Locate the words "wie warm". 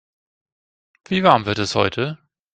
1.09-1.45